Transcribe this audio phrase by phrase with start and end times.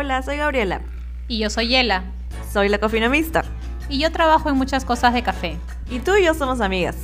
[0.00, 0.80] Hola, soy Gabriela.
[1.26, 2.04] Y yo soy Yela.
[2.52, 3.42] Soy la cofinomista.
[3.88, 5.58] Y yo trabajo en muchas cosas de café.
[5.90, 6.94] Y tú y yo somos amigas.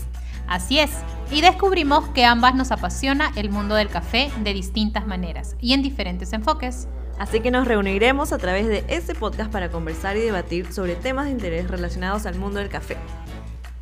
[0.47, 0.93] Así es.
[1.33, 5.83] Y descubrimos que ambas nos apasiona el mundo del café de distintas maneras y en
[5.83, 6.87] diferentes enfoques.
[7.19, 11.25] Así que nos reuniremos a través de este podcast para conversar y debatir sobre temas
[11.25, 12.97] de interés relacionados al mundo del café.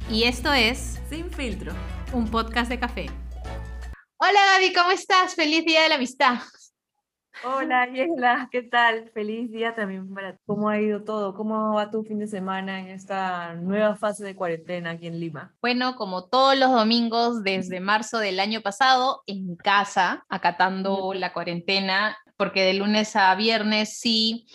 [0.08, 1.74] Y esto es Sin filtro,
[2.14, 3.10] un podcast de café.
[4.16, 5.34] Hola Gaby, ¿cómo estás?
[5.34, 6.38] Feliz Día de la Amistad.
[7.44, 9.10] Hola, Yela, ¿qué tal?
[9.12, 10.38] Feliz día también para ti.
[10.46, 11.34] ¿Cómo ha ido todo?
[11.34, 15.52] ¿Cómo va tu fin de semana en esta nueva fase de cuarentena aquí en Lima?
[15.60, 22.16] Bueno, como todos los domingos desde marzo del año pasado, en casa, acatando la cuarentena,
[22.36, 24.46] porque de lunes a viernes sí,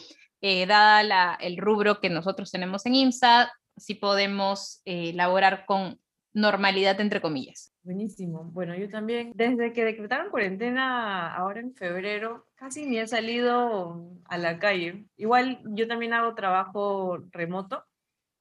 [0.42, 6.00] eh, dada la, el rubro que nosotros tenemos en IMSA, sí podemos eh, laborar con
[6.34, 7.74] normalidad, entre comillas.
[7.88, 8.44] Buenísimo.
[8.52, 14.38] Bueno, yo también, desde que decretaron cuarentena ahora en febrero, casi ni he salido a
[14.38, 15.06] la calle.
[15.16, 17.86] Igual yo también hago trabajo remoto,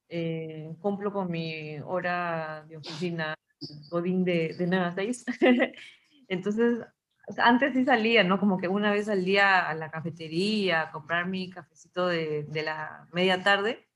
[0.08, 3.36] eh, cumplo con mi hora de oficina,
[3.88, 5.24] godín de, de 9 a 6.
[6.28, 6.80] Entonces,
[7.38, 8.40] antes sí salía, ¿no?
[8.40, 12.62] Como que una vez al día a la cafetería, a comprar mi cafecito de, de
[12.64, 13.86] la media tarde.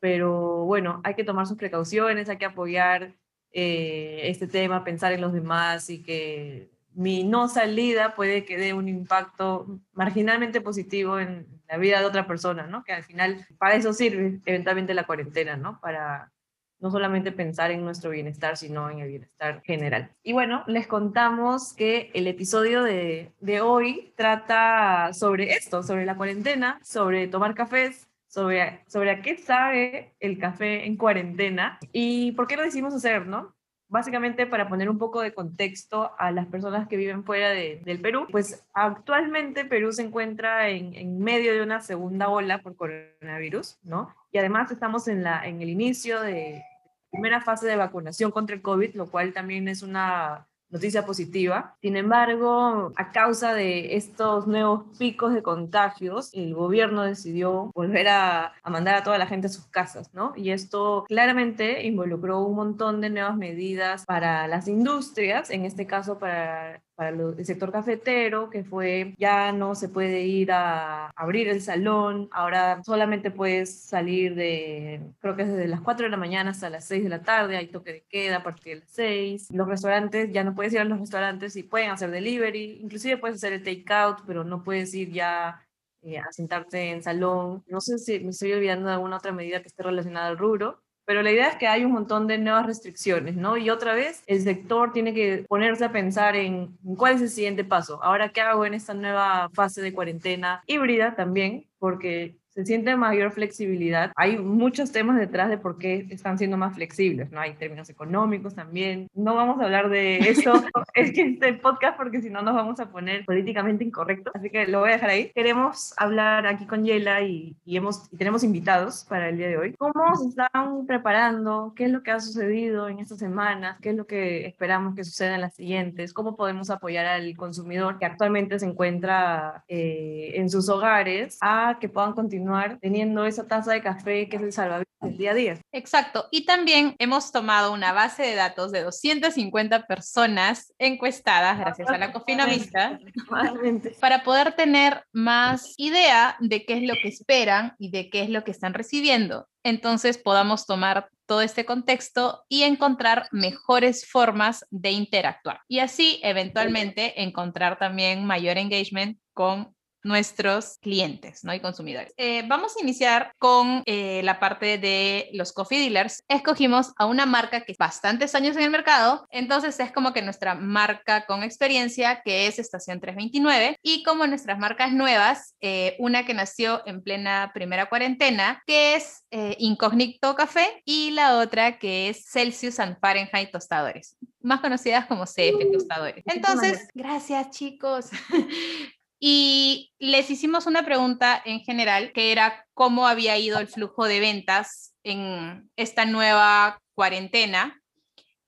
[0.00, 3.14] Pero bueno, hay que tomar sus precauciones, hay que apoyar
[3.56, 8.72] eh, este tema, pensar en los demás y que mi no salida puede que dé
[8.72, 12.82] un impacto marginalmente positivo en la vida de otra persona, ¿no?
[12.82, 15.78] Que al final para eso sirve eventualmente la cuarentena, ¿no?
[15.80, 16.32] Para
[16.80, 20.10] no solamente pensar en nuestro bienestar, sino en el bienestar general.
[20.24, 26.16] Y bueno, les contamos que el episodio de, de hoy trata sobre esto, sobre la
[26.16, 32.48] cuarentena, sobre tomar cafés, sobre, sobre a qué sabe el café en cuarentena y por
[32.48, 33.54] qué lo decidimos hacer, ¿no?
[33.88, 38.00] Básicamente para poner un poco de contexto a las personas que viven fuera de, del
[38.00, 43.78] Perú, pues actualmente Perú se encuentra en, en, medio de una segunda ola por coronavirus,
[43.84, 44.12] ¿no?
[44.32, 46.64] Y además estamos en, la, en el inicio de
[47.12, 51.76] primera fase de vacunación contra el COVID, lo cual también es una noticia positiva.
[51.80, 58.52] Sin embargo, a causa de estos nuevos picos de contagios, el gobierno decidió volver a,
[58.68, 60.32] mandar a toda la gente a sus casas, ¿no?
[60.34, 66.18] Y esto claramente involucró un montón de nuevas medidas para las industrias, en este caso
[66.18, 71.60] para para el sector cafetero, que fue ya no se puede ir a abrir el
[71.60, 76.50] salón, ahora solamente puedes salir de, creo que es desde las 4 de la mañana
[76.50, 79.48] hasta las 6 de la tarde, hay toque de queda a partir de las 6.
[79.50, 83.36] Los restaurantes, ya no puedes ir a los restaurantes y pueden hacer delivery, inclusive puedes
[83.36, 85.60] hacer el take out, pero no puedes ir ya
[86.02, 87.64] eh, a sentarte en salón.
[87.66, 90.83] No sé si me estoy olvidando de alguna otra medida que esté relacionada al rubro,
[91.04, 93.56] pero la idea es que hay un montón de nuevas restricciones, ¿no?
[93.56, 97.64] Y otra vez, el sector tiene que ponerse a pensar en cuál es el siguiente
[97.64, 98.02] paso.
[98.02, 101.66] Ahora, ¿qué hago en esta nueva fase de cuarentena híbrida también?
[101.78, 104.12] Porque se siente mayor flexibilidad.
[104.16, 107.40] Hay muchos temas detrás de por qué están siendo más flexibles, ¿no?
[107.40, 109.08] Hay términos económicos también.
[109.14, 110.52] No vamos a hablar de eso
[110.94, 114.66] es que este podcast porque si no nos vamos a poner políticamente incorrectos, así que
[114.66, 115.32] lo voy a dejar ahí.
[115.34, 119.56] Queremos hablar aquí con Yela y, y, hemos, y tenemos invitados para el día de
[119.56, 119.74] hoy.
[119.76, 121.72] ¿Cómo se están preparando?
[121.74, 123.78] ¿Qué es lo que ha sucedido en estas semanas?
[123.80, 126.12] ¿Qué es lo que esperamos que suceda en las siguientes?
[126.12, 131.88] ¿Cómo podemos apoyar al consumidor que actualmente se encuentra eh, en sus hogares a que
[131.88, 132.43] puedan continuar
[132.80, 135.58] teniendo esa taza de café que es el salvavidas del día a día.
[135.72, 136.28] Exacto.
[136.30, 142.12] Y también hemos tomado una base de datos de 250 personas encuestadas, gracias a la
[142.12, 142.98] cofinomista,
[144.00, 148.30] para poder tener más idea de qué es lo que esperan y de qué es
[148.30, 149.48] lo que están recibiendo.
[149.62, 155.60] Entonces podamos tomar todo este contexto y encontrar mejores formas de interactuar.
[155.68, 159.74] Y así, eventualmente, encontrar también mayor engagement con
[160.04, 161.54] nuestros clientes ¿no?
[161.54, 162.12] y consumidores.
[162.16, 166.22] Eh, vamos a iniciar con eh, la parte de los coffee dealers.
[166.28, 170.22] Escogimos a una marca que es bastantes años en el mercado, entonces es como que
[170.22, 176.24] nuestra marca con experiencia, que es Estación 329, y como nuestras marcas nuevas, eh, una
[176.24, 179.22] que nació en plena primera cuarentena, que es
[179.58, 185.72] Incognito Café, y la otra que es Celsius and Fahrenheit Tostadores más conocidas como CF
[185.72, 186.22] Tostadores.
[186.26, 188.10] Entonces, gracias chicos.
[189.26, 194.20] Y les hicimos una pregunta en general, que era cómo había ido el flujo de
[194.20, 197.82] ventas en esta nueva cuarentena.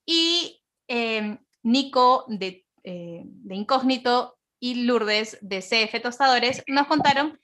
[0.05, 7.41] Y eh, Nico de, eh, de Incógnito y Lourdes de CF Tostadores nos contaron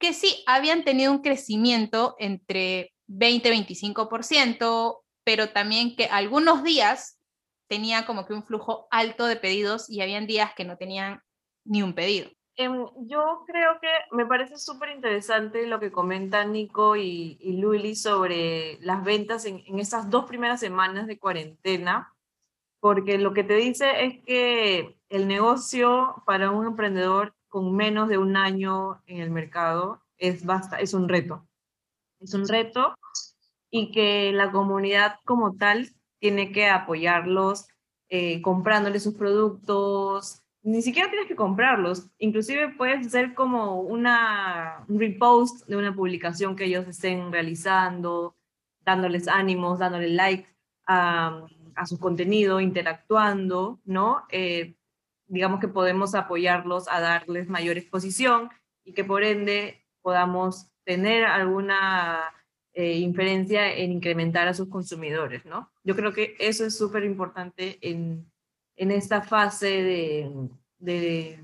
[0.00, 7.20] que sí, habían tenido un crecimiento entre 20-25%, pero también que algunos días
[7.68, 11.22] tenía como que un flujo alto de pedidos y habían días que no tenían
[11.64, 12.28] ni un pedido.
[12.56, 17.94] Em, yo creo que me parece súper interesante lo que comentan Nico y, y Luli
[17.96, 22.14] sobre las ventas en, en esas dos primeras semanas de cuarentena,
[22.80, 28.18] porque lo que te dice es que el negocio para un emprendedor con menos de
[28.18, 31.46] un año en el mercado es, basta, es un reto.
[32.20, 32.94] Es un reto
[33.70, 35.88] y que la comunidad como tal
[36.18, 37.66] tiene que apoyarlos
[38.08, 45.00] eh, comprándoles sus productos, ni siquiera tienes que comprarlos, inclusive puedes hacer como una, un
[45.00, 48.36] repost de una publicación que ellos estén realizando,
[48.84, 50.46] dándoles ánimos, dándoles like
[50.86, 54.24] a, a su contenido, interactuando, ¿no?
[54.30, 54.76] Eh,
[55.26, 58.50] digamos que podemos apoyarlos a darles mayor exposición
[58.84, 62.20] y que por ende podamos tener alguna
[62.74, 65.70] eh, inferencia en incrementar a sus consumidores, ¿no?
[65.84, 68.31] Yo creo que eso es súper importante en,
[68.76, 70.30] en esta fase de,
[70.78, 71.38] de,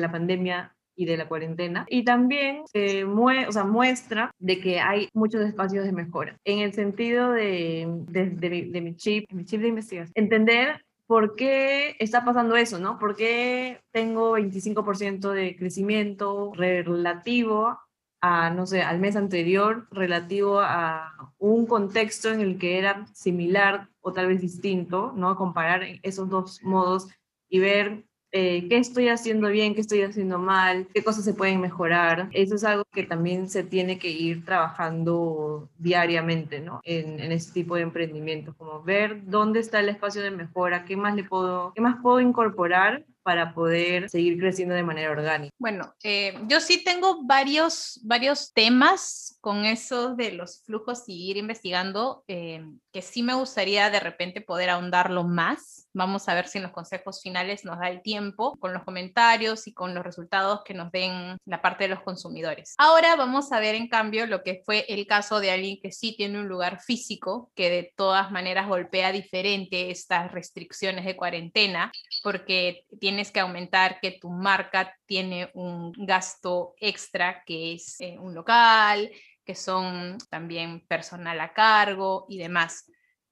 [0.00, 1.86] la pandemia y de la cuarentena.
[1.88, 6.36] Y también se o sea, muestra de que hay muchos espacios de mejora.
[6.44, 8.30] En el sentido de, de,
[8.70, 10.12] de, mi chip, mi chip de investigación.
[10.14, 12.98] Entender por qué está pasando eso, ¿no?
[12.98, 17.78] ¿Por qué tengo 25% de crecimiento relativo
[18.20, 23.88] a, no sé, al mes anterior, relativo a un contexto en el que era similar
[24.06, 25.34] o tal vez distinto, ¿no?
[25.34, 27.08] Comparar esos dos modos
[27.48, 31.60] y ver eh, qué estoy haciendo bien, qué estoy haciendo mal, qué cosas se pueden
[31.60, 32.28] mejorar.
[32.30, 36.80] Eso es algo que también se tiene que ir trabajando diariamente, ¿no?
[36.84, 40.96] En, en este tipo de emprendimientos, como ver dónde está el espacio de mejora, qué
[40.96, 45.52] más le puedo, qué más puedo incorporar para poder seguir creciendo de manera orgánica?
[45.58, 51.36] Bueno, eh, yo sí tengo varios, varios temas con eso de los flujos y ir
[51.36, 52.64] investigando, eh,
[52.96, 55.86] que sí me gustaría de repente poder ahondarlo más.
[55.92, 59.66] Vamos a ver si en los consejos finales nos da el tiempo con los comentarios
[59.66, 62.74] y con los resultados que nos den la parte de los consumidores.
[62.78, 66.14] Ahora vamos a ver en cambio lo que fue el caso de alguien que sí
[66.16, 71.90] tiene un lugar físico, que de todas maneras golpea diferente estas restricciones de cuarentena,
[72.22, 78.18] porque tiene tienes que aumentar que tu marca tiene un gasto extra que es eh,
[78.18, 79.10] un local,
[79.46, 82.86] que son también personal a cargo y demás.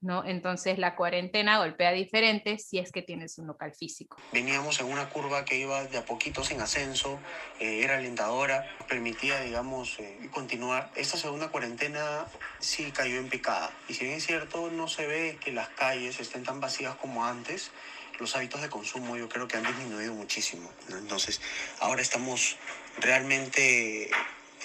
[0.05, 0.23] ¿no?
[0.25, 4.19] Entonces la cuarentena golpea diferente si es que tienes un local físico.
[4.33, 7.19] Veníamos en una curva que iba de a poquitos en ascenso,
[7.59, 10.91] eh, era alentadora, permitía, digamos, eh, continuar.
[10.95, 12.27] Esta segunda cuarentena
[12.59, 13.73] sí cayó en picada.
[13.89, 17.25] Y si bien es cierto, no se ve que las calles estén tan vacías como
[17.25, 17.71] antes,
[18.19, 20.71] los hábitos de consumo yo creo que han disminuido muchísimo.
[20.91, 21.41] Entonces,
[21.81, 22.59] ahora estamos
[23.01, 24.11] realmente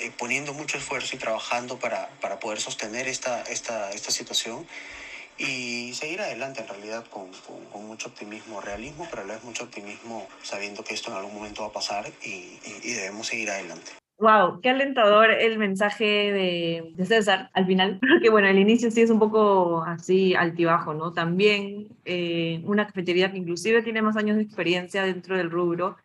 [0.01, 4.65] eh, poniendo mucho esfuerzo y trabajando para, para poder sostener esta, esta, esta situación
[5.37, 7.29] y seguir adelante en realidad con,
[7.71, 11.33] con, mucho optimismo, realismo, pero a la vez mucho optimismo sabiendo que esto en algún
[11.33, 13.91] momento va a pasar y, y debemos seguir adelante.
[14.19, 19.01] Wow, qué alentador el mensaje de, de, César al final, porque bueno, el inicio sí
[19.01, 21.13] es un poco así altibajo, ¿no?
[21.13, 25.95] También eh, una cafetería que inclusive tiene más años de experiencia dentro del rubro,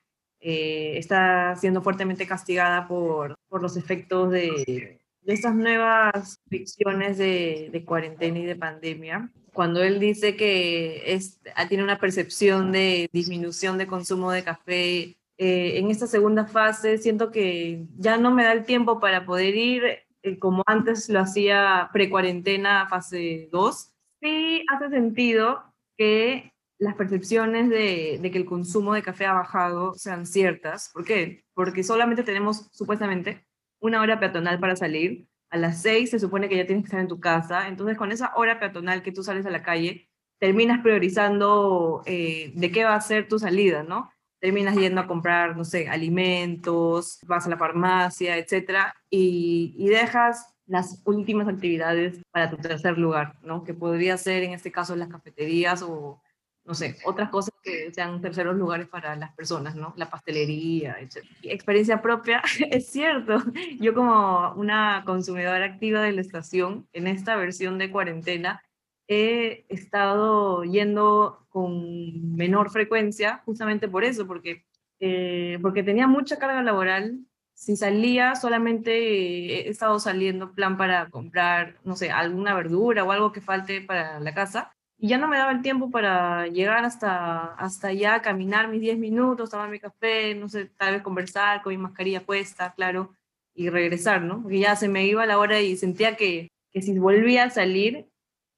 [0.46, 7.70] eh, está siendo fuertemente castigada por, por los efectos de, de estas nuevas fricciones de,
[7.72, 9.30] de, cuarentena y de pandemia.
[9.54, 15.78] Cuando él dice que es, tiene una percepción de disminución de consumo de café eh,
[15.78, 19.82] en esta segunda fase siento que ya no me da el tiempo para poder ir
[20.22, 23.92] eh, como antes lo hacía pre-cuarentena, fase 2.
[24.20, 25.64] Sí hace sentido
[25.96, 26.52] que
[26.84, 30.90] las percepciones de, de, que el consumo de café ha bajado sean ciertas.
[30.92, 31.44] ¿Por qué?
[31.54, 33.46] Porque solamente tenemos supuestamente
[33.80, 35.26] una hora peatonal para salir.
[35.50, 37.68] A las 6 se supone que ya tienes que estar en tu casa.
[37.68, 42.70] Entonces, con esa hora peatonal que tú sales a la calle, terminas priorizando eh, de
[42.70, 44.10] qué va a ser tu salida, ¿no?
[44.40, 50.54] terminas yendo a comprar, no sé, alimentos, vas a la farmacia, etcétera, y, y dejas
[50.66, 53.64] las últimas actividades para tu tercer lugar, ¿no?
[53.64, 56.20] Que podría ser en este caso las cafeterías o,
[56.64, 59.92] no sé, otras cosas que sean terceros lugares para las personas, ¿no?
[59.96, 61.24] La pastelería, etc.
[61.42, 63.42] Experiencia propia, es cierto.
[63.80, 68.62] Yo como una consumidora activa de la estación, en esta versión de cuarentena,
[69.06, 74.64] he estado yendo con menor frecuencia justamente por eso, porque,
[75.00, 77.20] eh, porque tenía mucha carga laboral.
[77.52, 83.32] Si salía, solamente he estado saliendo plan para comprar, no sé, alguna verdura o algo
[83.32, 84.74] que falte para la casa.
[84.96, 88.98] Y ya no me daba el tiempo para llegar hasta, hasta allá, caminar mis 10
[88.98, 93.12] minutos, tomar mi café, no sé, tal vez conversar con mi mascarilla puesta, claro,
[93.54, 94.42] y regresar, ¿no?
[94.42, 98.08] Porque ya se me iba la hora y sentía que, que si volvía a salir,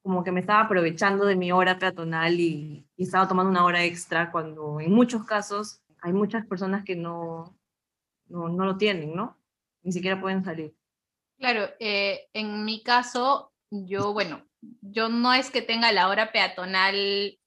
[0.06, 4.30] como que me estaba aprovechando de mi hora peatonal y, estaba tomando una hora extra
[4.30, 7.58] cuando en muchos casos hay muchas personas que no,
[8.28, 9.36] no, no lo tienen, ¿no?
[9.82, 10.74] Ni siquiera pueden salir.
[11.38, 14.42] Claro, eh, en mi caso, yo, bueno,
[14.80, 17.38] yo no es que tenga la hora peatonal,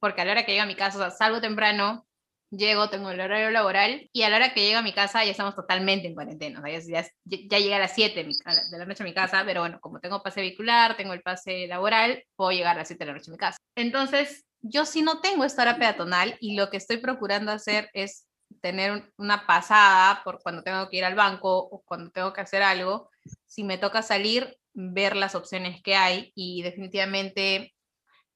[0.00, 2.06] porque a la hora que llego a mi casa, salgo temprano,
[2.50, 5.30] llego, tengo el horario laboral y a la hora que llego a mi casa ya
[5.30, 6.60] estamos totalmente en cuarentena.
[6.60, 9.60] O sea, ya, ya, llega a las 7 de la noche a mi casa, pero
[9.60, 13.12] bueno, como tengo pase vehicular, tengo el pase laboral, puedo llegar a las 7 de
[13.12, 13.58] la noche a mi casa.
[13.76, 18.26] Entonces, yo sí no tengo esta hora peatonal y lo que estoy procurando hacer es
[18.60, 22.62] tener una pasada por cuando tengo que ir al banco o cuando tengo que hacer
[22.62, 23.10] algo.
[23.46, 27.74] Si me toca salir, ver las opciones que hay y definitivamente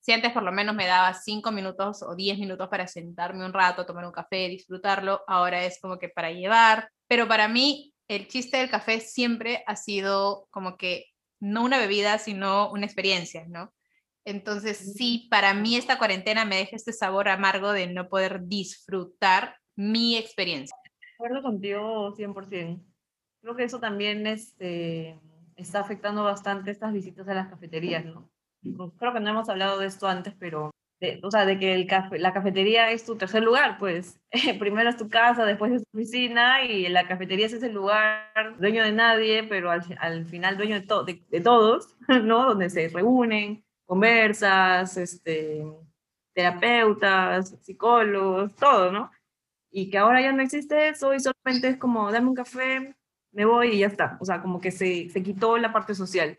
[0.03, 3.53] si antes por lo menos me daba cinco minutos o diez minutos para sentarme un
[3.53, 6.91] rato, tomar un café, disfrutarlo, ahora es como que para llevar.
[7.07, 11.07] Pero para mí el chiste del café siempre ha sido como que
[11.39, 13.73] no una bebida, sino una experiencia, ¿no?
[14.25, 19.57] Entonces sí, para mí esta cuarentena me deja este sabor amargo de no poder disfrutar
[19.77, 20.77] mi experiencia.
[20.85, 22.92] De acuerdo contigo 100%.
[23.43, 25.19] Creo que eso también este,
[25.57, 28.31] está afectando bastante estas visitas a las cafeterías, ¿no?
[28.97, 30.71] creo que no hemos hablado de esto antes, pero,
[31.23, 34.21] o sea, de que el café, la cafetería es tu tercer lugar, pues
[34.61, 38.85] primero es tu casa, después es tu oficina y la cafetería es ese lugar dueño
[38.85, 42.47] de nadie, pero al, al final dueño de, de, todos, ¿no?
[42.47, 45.65] Donde se reúnen, conversas, este,
[46.35, 49.11] terapeutas, psicólogos, todo, ¿no?
[49.71, 52.95] Y que ahora ya no existe eso y solamente es como, dame un café,
[53.33, 54.17] me voy y ya está.
[54.21, 56.39] O sea, como que se, se quitó la parte social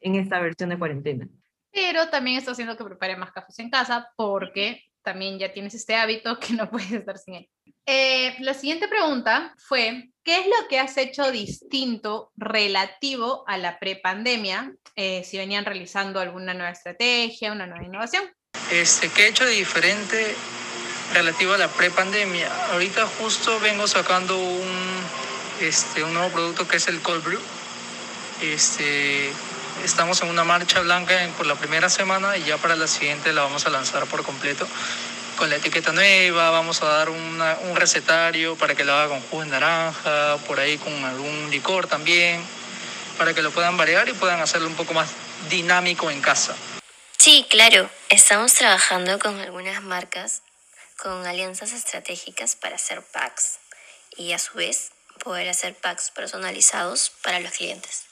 [0.00, 1.28] en esta versión de cuarentena
[1.72, 5.94] pero también está haciendo que prepare más cafés en casa porque también ya tienes este
[5.94, 7.48] hábito que no puedes estar sin él.
[7.86, 13.78] Eh, la siguiente pregunta fue, ¿qué es lo que has hecho distinto relativo a la
[13.78, 14.72] prepandemia?
[14.94, 18.24] Eh, si venían realizando alguna nueva estrategia, una nueva innovación.
[18.70, 20.34] Este, ¿Qué he hecho de diferente
[21.14, 22.48] relativo a la prepandemia?
[22.72, 24.87] Ahorita justo vengo sacando un,
[25.60, 27.40] este, un nuevo producto que es el Cold Brew.
[28.42, 29.32] Este,
[29.84, 33.42] Estamos en una marcha blanca por la primera semana y ya para la siguiente la
[33.42, 34.66] vamos a lanzar por completo
[35.36, 39.44] con la etiqueta nueva, vamos a dar un recetario para que lo haga con jugo
[39.44, 42.42] de naranja, por ahí con algún licor también,
[43.16, 45.10] para que lo puedan variar y puedan hacerlo un poco más
[45.48, 46.56] dinámico en casa.
[47.16, 50.42] Sí, claro, estamos trabajando con algunas marcas
[51.00, 53.58] con alianzas estratégicas para hacer packs
[54.16, 58.08] y a su vez poder hacer packs personalizados para los clientes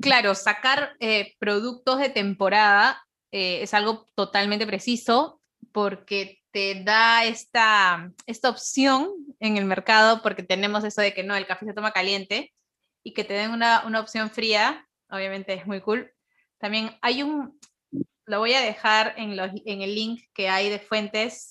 [0.00, 5.40] claro, sacar eh, productos de temporada eh, es algo totalmente preciso
[5.72, 11.34] porque te da esta, esta opción en el mercado, porque tenemos eso de que no,
[11.34, 12.52] el café se toma caliente
[13.02, 16.12] y que te den una, una opción fría, obviamente es muy cool.
[16.58, 17.58] También hay un,
[18.26, 21.50] lo voy a dejar en, los, en el link que hay de fuentes,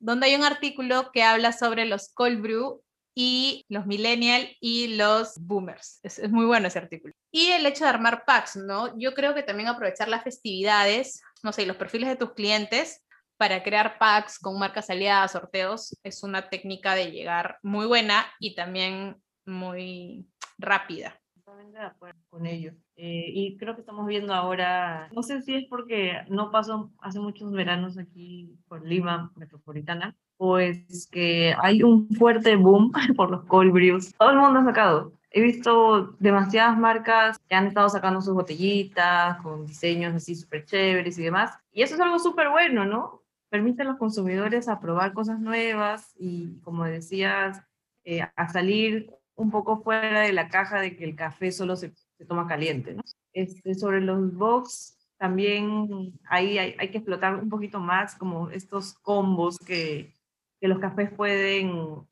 [0.00, 2.82] donde hay un artículo que habla sobre los cold brew
[3.14, 6.00] y los millennials y los boomers.
[6.02, 7.12] Es, es, muy bueno ese artículo.
[7.30, 8.96] Y el hecho de armar packs, ¿no?
[8.98, 13.04] Yo creo que también aprovechar las festividades, no sé, los perfiles de tus clientes
[13.40, 18.54] para crear packs con marcas aliadas, sorteos, es una técnica de llegar muy buena y
[18.54, 21.18] también muy rápida.
[21.34, 22.74] Totalmente de acuerdo con ello.
[22.96, 27.18] Eh, y creo que estamos viendo ahora, no sé si es porque no pasó hace
[27.18, 33.72] muchos veranos aquí por Lima metropolitana, pues que hay un fuerte boom por los cold
[33.72, 34.14] brews.
[34.16, 35.12] Todo el mundo ha sacado.
[35.30, 41.18] He visto demasiadas marcas que han estado sacando sus botellitas con diseños así súper chéveres
[41.18, 41.52] y demás.
[41.72, 43.22] Y eso es algo súper bueno, ¿no?
[43.50, 47.62] Permite a los consumidores a probar cosas nuevas y, como decías,
[48.04, 51.92] eh, a salir un poco fuera de la caja de que el café solo se,
[52.16, 53.02] se toma caliente, ¿no?
[53.34, 58.94] Este, sobre los box, también ahí hay, hay, que explotar un poquito más como estos
[58.94, 60.14] combos que,
[60.60, 62.06] que los cafés pueden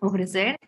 [0.00, 0.58] ofrecer.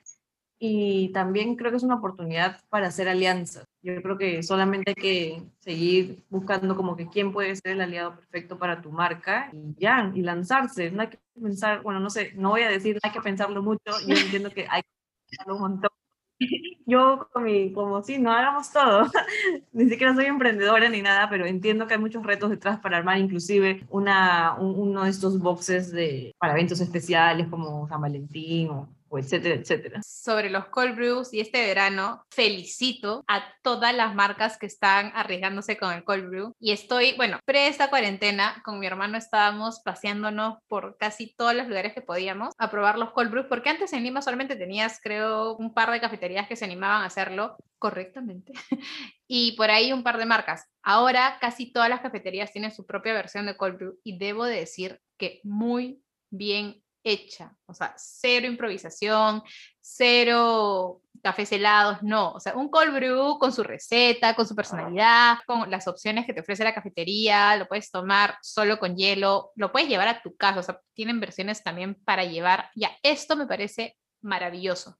[0.58, 3.66] Y también creo que es una oportunidad para hacer alianzas.
[3.82, 8.16] Yo creo que solamente hay que seguir buscando como que quién puede ser el aliado
[8.16, 10.90] perfecto para tu marca y ya, y lanzarse.
[10.90, 13.92] No hay que pensar, bueno, no sé, no voy a decir hay que pensarlo mucho,
[14.06, 14.88] yo entiendo que hay que
[15.28, 15.90] pensarlo un montón.
[16.86, 17.28] Yo
[17.74, 19.06] como sí, no hagamos todo.
[19.72, 23.18] ni siquiera soy emprendedora ni nada, pero entiendo que hay muchos retos detrás para armar
[23.18, 29.54] inclusive una, uno de estos boxes de, para eventos especiales como San Valentín o etcétera,
[29.54, 30.00] etcétera.
[30.02, 35.76] Sobre los cold brews y este verano, felicito a todas las marcas que están arriesgándose
[35.76, 36.52] con el cold brew.
[36.58, 41.68] Y estoy, bueno, pre esta cuarentena, con mi hermano estábamos paseándonos por casi todos los
[41.68, 45.56] lugares que podíamos a probar los cold brews, porque antes en Lima solamente tenías, creo,
[45.56, 48.52] un par de cafeterías que se animaban a hacerlo correctamente.
[49.28, 50.68] y por ahí un par de marcas.
[50.82, 54.56] Ahora casi todas las cafeterías tienen su propia versión de cold brew y debo de
[54.56, 59.42] decir que muy bien hecha, o sea, cero improvisación,
[59.80, 65.38] cero cafés helados, no, o sea, un cold brew con su receta, con su personalidad,
[65.46, 69.72] con las opciones que te ofrece la cafetería, lo puedes tomar solo con hielo, lo
[69.72, 73.46] puedes llevar a tu casa, o sea, tienen versiones también para llevar, ya, esto me
[73.46, 74.98] parece maravilloso.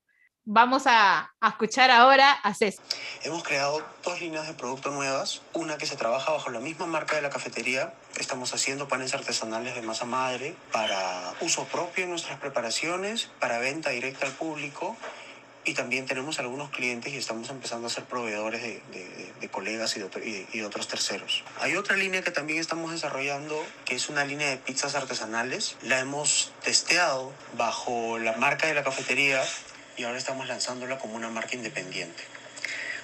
[0.49, 2.85] Vamos a, escuchar ahora a César.
[3.25, 5.43] Hemos creado dos líneas de producto nuevas.
[5.55, 7.93] Una que se trabaja bajo la misma marca de la cafetería.
[8.17, 13.91] Estamos haciendo panes artesanales de masa madre para uso propio en nuestras preparaciones, para venta
[13.91, 14.97] directa al público.
[15.65, 20.47] Y también tenemos algunos clientes y estamos empezando a ser proveedores de, colegas y de,
[20.53, 21.43] y de otros terceros.
[21.59, 25.77] Hay otra línea que también estamos desarrollando, que es una línea de pizzas artesanales.
[25.83, 29.43] La hemos testeado bajo la marca de la cafetería
[29.97, 32.23] y ahora estamos lanzándola como una marca independiente.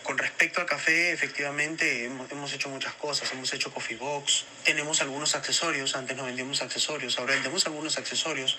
[0.03, 3.31] Con respecto al café, efectivamente hemos, hecho muchas cosas.
[3.33, 5.95] Hemos hecho coffee box, tenemos algunos accesorios.
[5.95, 8.59] Antes no vendíamos accesorios, ahora vendemos algunos accesorios.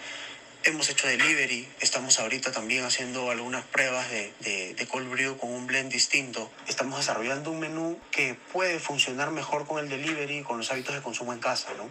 [0.64, 5.50] Hemos hecho delivery, estamos ahorita también haciendo algunas pruebas de, de, de, cold brew con
[5.52, 6.50] un blend distinto.
[6.70, 11.02] Estamos desarrollando un menú que puede funcionar mejor con el delivery, con los hábitos de
[11.02, 11.90] consumo en casa, ¿no?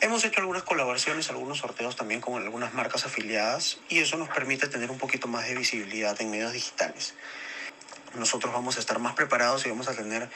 [0.00, 4.68] Hemos hecho algunas colaboraciones, algunos sorteos también con algunas marcas afiliadas y eso nos permite
[4.68, 7.16] tener un poquito más de visibilidad en medios digitales.
[8.16, 10.28] Nosotros vamos a estar más preparados y vamos a tener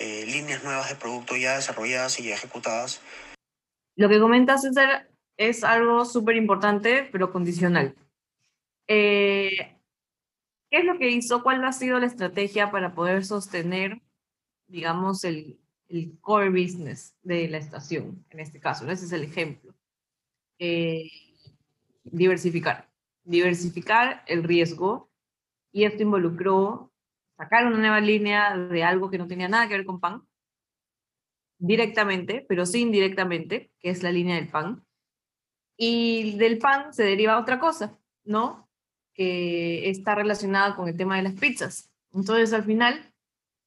[0.00, 3.00] eh, líneas nuevas de producto ya desarrolladas y ya ejecutadas.
[3.96, 7.94] Lo que comentas, César, es algo súper importante, pero condicional.
[8.88, 9.78] Eh,
[10.70, 11.44] ¿Qué es lo que hizo?
[11.44, 14.02] ¿Cuál ha sido la estrategia para poder sostener,
[14.66, 15.60] digamos, el,
[15.94, 19.74] el core business de la estación, en este caso, ese es el ejemplo.
[20.58, 21.10] Eh,
[22.04, 22.90] diversificar,
[23.22, 25.10] diversificar el riesgo
[25.72, 26.92] y esto involucró
[27.36, 30.22] sacar una nueva línea de algo que no tenía nada que ver con pan,
[31.58, 34.84] directamente, pero sí indirectamente, que es la línea del pan.
[35.76, 38.68] Y del pan se deriva otra cosa, ¿no?
[39.14, 41.90] Que está relacionada con el tema de las pizzas.
[42.12, 43.12] Entonces, al final,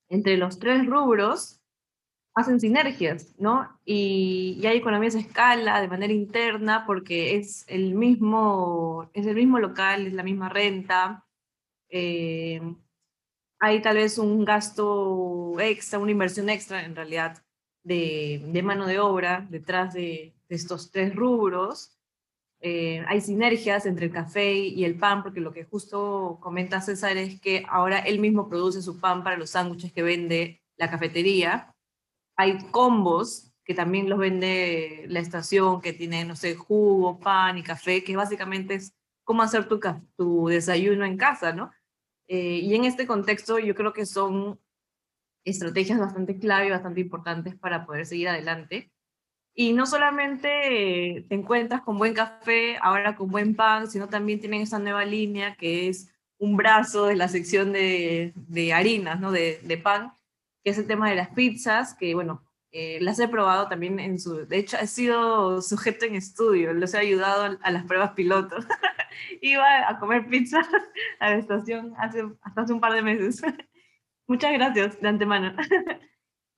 [0.09, 1.56] entre los tres rubros,
[2.37, 3.79] hacen sinergias, ¿no?
[3.83, 9.57] Y, hay economías de escala de manera interna porque es el mismo, es el mismo
[9.59, 11.25] local, es la misma renta.
[11.89, 12.61] Eh,
[13.59, 17.43] hay tal vez un gasto extra, una inversión extra en realidad
[17.83, 21.97] de, de mano de obra detrás de, estos tres rubros.
[22.61, 27.17] Eh, hay sinergias entre el café y el pan, porque lo que justo comenta César
[27.17, 31.73] es que ahora él mismo produce su pan para los sándwiches que vende la cafetería
[32.37, 37.63] hay combos que también los vende la estación, que tiene, no sé, jugo, pan y
[37.63, 38.95] café, que básicamente es
[39.25, 39.81] cómo hacer tu,
[40.15, 41.71] tu desayuno en casa, ¿no?
[42.29, 44.59] Eh, y en este contexto yo creo que son
[45.43, 48.91] estrategias bastante clave y bastante importantes para poder seguir adelante.
[49.53, 54.61] Y no solamente te encuentras con buen café, ahora con buen pan, sino también tienen
[54.61, 59.31] esa nueva línea que es un brazo de la sección de, de harinas, ¿no?
[59.31, 60.13] De, de pan,
[60.67, 64.19] que es el tema de las pizzas, que bueno, eh, las he probado también en
[64.19, 68.57] su, de hecho he sido sujeto en estudio, los he ayudado a las pruebas piloto.
[69.41, 70.59] Iba a comer pizza
[71.21, 73.41] a la estación hace, hasta hace un par de meses.
[74.27, 75.55] Muchas gracias de antemano.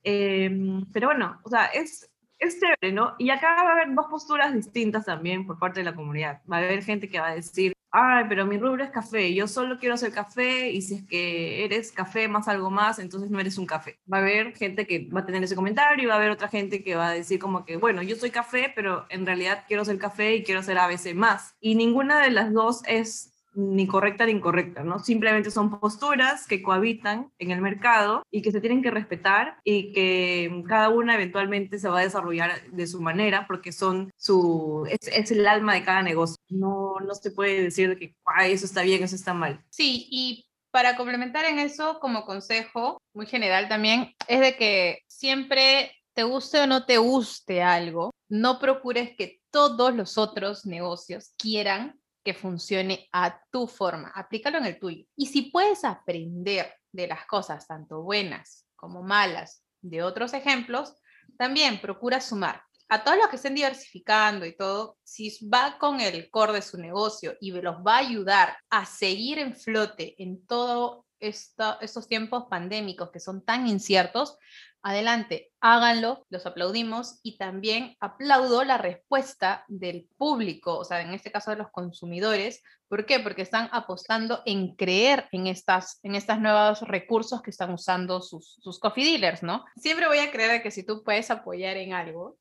[0.01, 3.15] Em, pero bueno, o sea, es, es chévere, ¿no?
[3.17, 6.41] Y acá va a haber dos posturas distintas también por parte de la comunidad.
[6.51, 9.47] Va a haber gente que va a decir, ay, pero mi rubro es café, yo
[9.47, 13.39] solo quiero hacer café y si es que eres café más algo más, entonces no
[13.39, 13.99] eres un café.
[14.11, 16.47] Va a haber gente que va a tener ese comentario y va a haber otra
[16.47, 19.85] gente que va a decir como que, bueno, yo soy café, pero en realidad quiero
[19.85, 21.55] ser café y quiero ser ABC más.
[21.59, 24.99] Y ninguna de las dos es ni correcta ni incorrecta, ¿no?
[24.99, 29.91] Simplemente son posturas que cohabitan en el mercado y que se tienen que respetar y
[29.93, 35.31] que cada una eventualmente se va a desarrollar de su manera porque son su, es,
[35.31, 36.37] el alma de cada negocio.
[36.49, 39.63] No, no se puede decir que eso está bien, eso está mal.
[39.69, 45.91] Sí, y para complementar en eso, como consejo muy general también, es de que siempre
[46.13, 51.98] te guste o no te guste algo, no procures que todos los otros negocios quieran
[52.23, 54.11] que funcione a tu forma.
[54.15, 55.05] Aplícalo en el tuyo.
[55.15, 60.95] Y si puedes aprender de las cosas, tanto buenas como malas, de otros ejemplos,
[61.37, 62.61] también procura sumar.
[62.89, 66.77] A todos los que estén diversificando y todo, si va con el core de su
[66.77, 73.11] negocio y los va a ayudar a seguir en flote en todos estos tiempos pandémicos
[73.11, 74.37] que son tan inciertos,
[74.81, 81.31] adelante, háganlo, los aplaudimos y también aplaudo la respuesta del público, o sea, en este
[81.31, 82.63] caso de los consumidores.
[82.87, 83.19] ¿Por qué?
[83.19, 88.57] Porque están apostando en creer en estas, en estas nuevos recursos que están usando sus,
[88.61, 89.65] sus coffee dealers, ¿no?
[89.75, 92.37] Siempre voy a creer que si tú puedes apoyar en algo,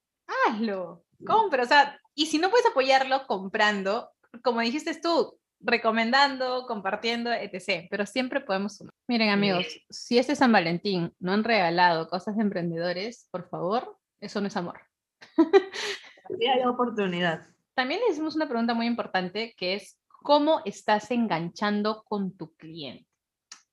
[0.46, 4.10] hazlo, compra, o sea, y si no puedes apoyarlo comprando,
[4.42, 7.86] como dijiste tú, recomendando, compartiendo, etc.
[7.90, 8.94] Pero siempre podemos sumar.
[9.06, 14.40] Miren amigos, si este San Valentín no han regalado cosas de emprendedores, por favor, eso
[14.40, 14.80] no es amor.
[16.30, 17.46] hay oportunidad.
[17.74, 23.06] También le hicimos una pregunta muy importante que es, ¿cómo estás enganchando con tu cliente?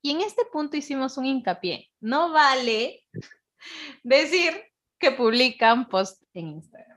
[0.02, 1.90] Y en este punto hicimos un hincapié.
[2.00, 3.04] No vale
[4.04, 4.54] decir
[5.00, 6.95] que publican post en Instagram.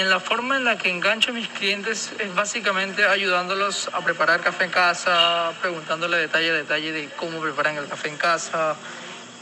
[0.00, 4.40] En la forma en la que engancho a mis clientes es básicamente ayudándolos a preparar
[4.40, 8.76] café en casa, preguntándole detalle a detalle de cómo preparan el café en casa,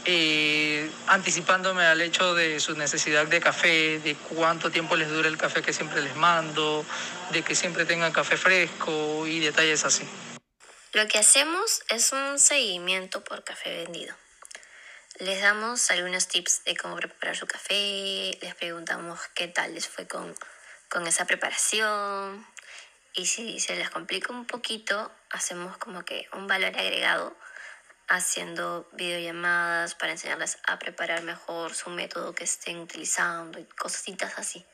[0.03, 5.37] eh, anticipándome al hecho de su necesidad de café, de cuánto tiempo les dura el
[5.37, 6.83] café que siempre les mando,
[7.31, 10.03] de que siempre tengan café fresco y detalles así.
[10.91, 14.13] Lo que hacemos es un seguimiento por café vendido.
[15.19, 20.07] Les damos algunos tips de cómo preparar su café, les preguntamos qué tal les fue
[20.07, 20.33] con,
[20.87, 22.47] con esa preparación
[23.13, 27.35] y si se les complica un poquito, hacemos como que un valor agregado
[28.07, 34.65] haciendo videollamadas para enseñarles a preparar mejor su método que estén utilizando y cositas así.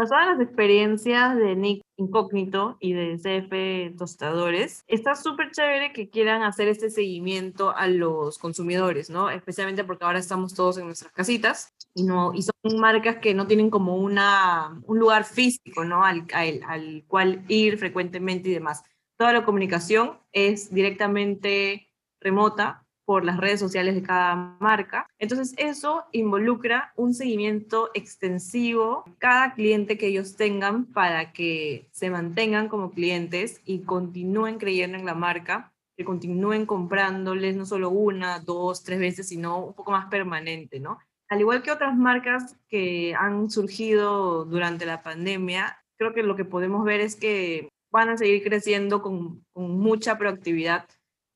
[0.00, 6.08] Basadas en las experiencias de Nick Incógnito y de CF Tostadores, está súper chévere que
[6.08, 9.28] quieran hacer este seguimiento a los consumidores, ¿no?
[9.28, 13.46] Especialmente porque ahora estamos todos en nuestras casitas y, no, y son marcas que no
[13.46, 16.02] tienen como una, un lugar físico, ¿no?
[16.02, 18.82] Al, al, al cual ir frecuentemente y demás.
[19.18, 21.90] Toda la comunicación es directamente
[22.22, 25.04] remota por las redes sociales de cada marca.
[25.18, 32.68] Entonces eso involucra un seguimiento extensivo cada cliente que ellos tengan para que se mantengan
[32.68, 38.84] como clientes y continúen creyendo en la marca, que continúen comprándoles no solo una, dos,
[38.84, 41.00] tres veces, sino un poco más permanente, ¿no?
[41.28, 46.44] Al igual que otras marcas que han surgido durante la pandemia, creo que lo que
[46.44, 50.86] podemos ver es que van a seguir creciendo con, con mucha proactividad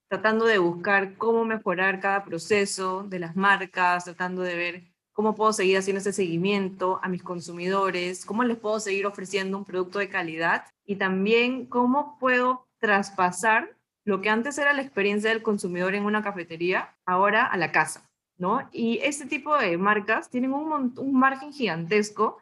[0.09, 5.53] tratando de buscar cómo mejorar cada proceso de las marcas, tratando de ver cómo puedo
[5.53, 10.09] seguir haciendo ese seguimiento a mis consumidores, cómo les puedo seguir ofreciendo un producto de
[10.09, 16.05] calidad y también cómo puedo traspasar lo que antes era la experiencia del consumidor en
[16.05, 18.69] una cafetería, ahora a la casa, ¿no?
[18.71, 22.39] Y este tipo de marcas tienen un, un margen gigantesco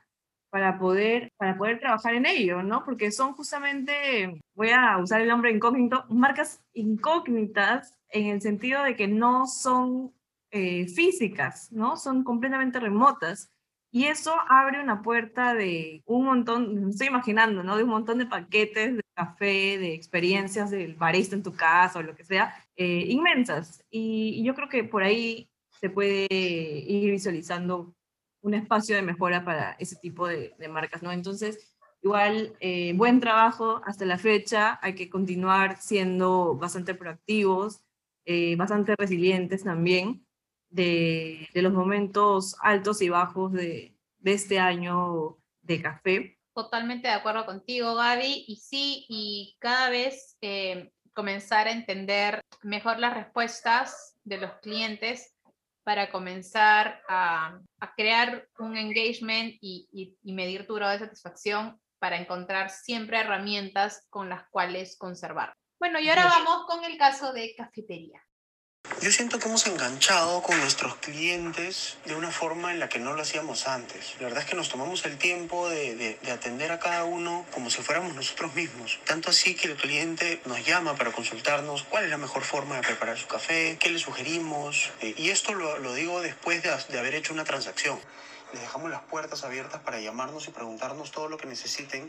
[0.53, 2.85] para poder, para poder trabajar en ello, ¿no?
[2.85, 8.95] Porque son justamente, voy a usar el nombre incógnito, marcas incógnitas en el sentido de
[8.95, 10.13] que no son
[10.51, 11.97] eh, físicas, ¿no?
[11.97, 13.51] Son completamente remotas.
[13.91, 17.79] Y eso abre una puerta de un montón, me estoy imaginando, ¿no?
[17.79, 22.03] De un montón de paquetes de café, de experiencias del barista en tu casa o
[22.03, 23.83] lo que sea, eh, inmensas.
[23.91, 25.49] Y, y yo creo que por ahí
[25.81, 27.95] se puede ir visualizando
[28.43, 31.13] un espacio de mejora para ese tipo de, marcas, ¿no?
[31.13, 37.83] Entonces, igual, eh, buen trabajo hasta la fecha, hay que continuar siendo bastante proactivos,
[38.25, 40.27] eh, bastante resilientes también
[40.71, 46.39] de, los momentos altos y bajos de, este año de café.
[46.55, 52.99] Totalmente de acuerdo contigo, Gaby, y sí, y cada vez eh, comenzar a entender mejor
[52.99, 55.32] las respuestas de los clientes
[55.85, 57.61] para comenzar a,
[57.97, 64.29] crear un engagement y, y, medir tu grado de satisfacción para encontrar siempre herramientas con
[64.29, 65.55] las cuales conservar.
[65.79, 68.23] Bueno, y ahora vamos con el caso de cafetería.
[69.03, 73.15] Yo siento que hemos enganchado con nuestros clientes de una forma en la que no
[73.15, 74.15] lo hacíamos antes.
[74.21, 77.83] La verdad es que nos tomamos el tiempo de, atender a cada uno como si
[77.83, 79.01] fuéramos nosotros mismos.
[79.05, 82.83] Tanto así que el cliente nos llama para consultarnos cuál es la mejor forma de
[82.83, 84.93] preparar su café, qué le sugerimos.
[85.01, 87.99] Eh, y esto lo, digo después de, haber hecho una transacción.
[88.53, 92.09] Les dejamos las puertas abiertas para llamarnos y preguntarnos todo lo que necesiten,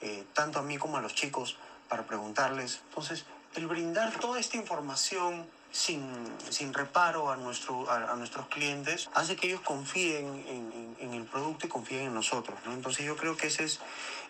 [0.00, 1.56] eh, tanto a mí como a los chicos,
[1.88, 2.82] para preguntarles.
[2.88, 3.24] Entonces,
[3.56, 6.02] el brindar toda esta información sin,
[6.48, 11.66] sin reparo a, nuestro, a, nuestros clientes, hace que ellos confíen en, en, el producto
[11.66, 12.58] y confíen en nosotros.
[12.66, 12.72] ¿no?
[12.72, 13.80] Entonces yo creo que ese es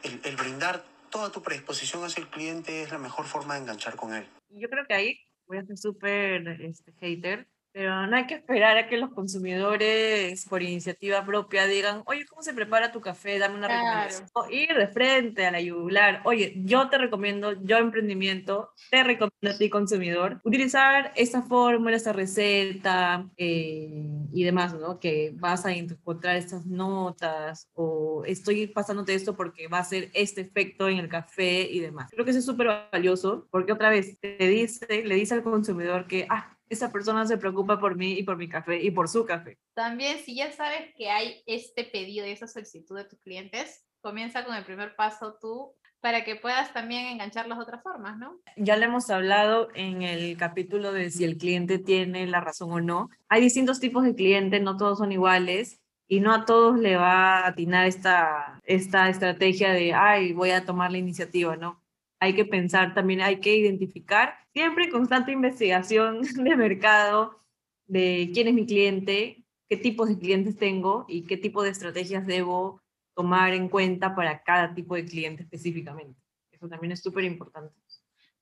[0.02, 3.96] el, el brindar toda tu predisposición hacia el cliente es la mejor forma de enganchar
[3.96, 4.26] con él.
[4.50, 8.76] Yo creo que ahí voy a ser súper este, hater, pero no hay que esperar
[8.76, 13.38] a que los consumidores por iniciativa propia digan, oye, ¿cómo se prepara tu café?
[13.38, 14.28] Dame una recomendación.
[14.50, 16.20] ir de frente a la yugular.
[16.24, 22.12] Oye, yo te recomiendo, yo emprendimiento, te recomiendo a ti consumidor, utilizar esta fórmula, esta
[22.12, 24.98] receta eh, y demás, ¿no?
[24.98, 30.40] Que vas a encontrar estas notas o estoy pasándote esto porque va a ser este
[30.40, 32.10] efecto en el café y demás.
[32.10, 36.06] Creo que eso es súper valioso porque otra vez te dice, le dice al consumidor
[36.06, 39.26] que, ah, esa persona se preocupa por mí y por mi café y por su
[39.26, 39.58] café.
[39.74, 44.44] También, si ya sabes que hay este pedido y esa solicitud de tus clientes, comienza
[44.44, 48.40] con el primer paso tú para que puedas también engancharlos de otras formas, ¿no?
[48.56, 52.80] Ya le hemos hablado en el capítulo de si el cliente tiene la razón o
[52.80, 53.10] no.
[53.28, 57.40] Hay distintos tipos de clientes, no todos son iguales y no a todos le va
[57.40, 61.79] a atinar esta, esta estrategia de, ay, voy a tomar la iniciativa, ¿no?
[62.20, 67.40] Hay que pensar también, hay que identificar, siempre constante investigación de mercado,
[67.86, 72.26] de quién es mi cliente, qué tipos de clientes tengo y qué tipo de estrategias
[72.26, 72.82] debo
[73.14, 76.20] tomar en cuenta para cada tipo de cliente específicamente.
[76.50, 77.74] Eso también es súper importante.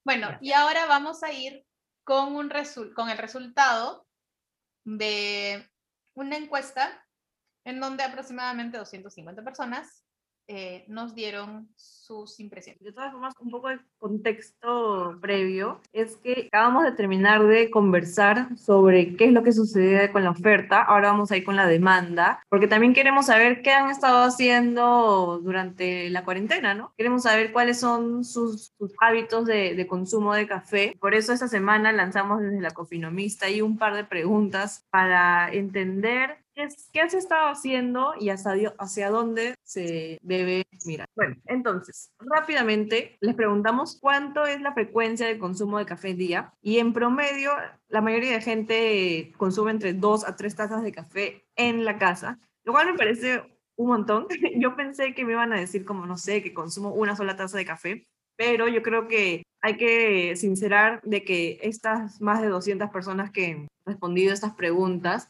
[0.05, 1.65] Bueno, y ahora vamos a ir
[2.05, 2.51] con, un
[2.95, 4.07] con el resultado
[4.85, 5.69] de
[6.15, 7.07] una encuesta
[7.65, 10.05] en donde aproximadamente 250 personas
[10.51, 12.83] eh, nos dieron sus impresiones.
[12.83, 18.57] De todas formas, un poco de contexto previo es que acabamos de terminar de conversar
[18.57, 21.67] sobre qué es lo que sucede con la oferta, ahora vamos a ir con la
[21.67, 26.95] demanda, porque también queremos saber qué han estado haciendo durante la cuarentena, ¿no?
[26.97, 30.97] Queremos saber cuáles son sus, hábitos de, de, consumo de café.
[30.99, 36.39] Por eso esta semana lanzamos desde la Cofinomista y un par de preguntas para entender
[36.93, 41.07] ¿Qué has estado haciendo y hacia, hacia dónde se debe mirar?
[41.15, 46.79] Bueno, entonces, rápidamente les preguntamos cuánto es la frecuencia de consumo de café día y
[46.79, 47.53] en promedio
[47.89, 52.41] la mayoría de gente consume entre dos a tres tazas de café en la casa,
[52.65, 53.43] lo cual me parece
[53.77, 54.27] un montón.
[54.57, 57.57] Yo pensé que me iban a decir como, no sé, que consumo una sola taza
[57.57, 58.05] de café,
[58.37, 63.47] pero yo creo que hay que sincerar de que estas más de 200 personas que
[63.47, 65.29] han respondido estas preguntas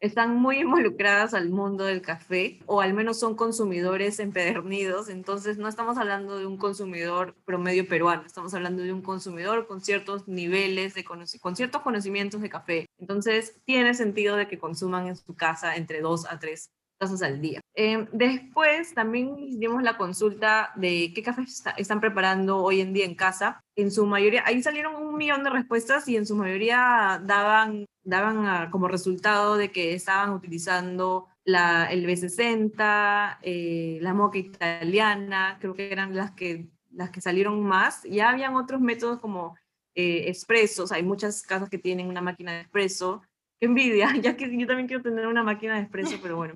[0.00, 5.68] están muy involucradas al mundo del café o al menos son consumidores empedernidos, entonces no
[5.68, 10.94] estamos hablando de un consumidor promedio peruano, estamos hablando de un consumidor con ciertos niveles,
[10.94, 12.86] de con ciertos conocimientos de café.
[12.98, 17.40] Entonces tiene sentido de que consuman en su casa entre dos a tres tazas al
[17.40, 17.60] día.
[17.74, 21.44] Em, después también dimos la consulta de qué café
[21.76, 23.60] están preparando hoy en día en casa.
[23.76, 28.70] En su mayoría, ahí salieron un millón de respuestas y en su mayoría daban, daban
[28.70, 35.92] como resultado de que estaban utilizando la, el B60, eh, la moca italiana, creo que
[35.92, 38.02] eran las que, las que salieron más.
[38.04, 39.54] Ya habían otros métodos como
[39.94, 43.22] eh, expresos, hay muchas casas que tienen una máquina de expreso.
[43.60, 46.54] Qué envidia, ya que yo también quiero tener una máquina de expreso, pero bueno